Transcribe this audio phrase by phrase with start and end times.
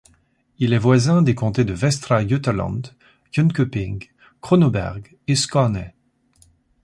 [0.57, 2.81] Il est voisin des comtés de Västra Götaland,
[3.31, 4.07] Jönköping,
[4.41, 5.93] Kronoberg et Skåne.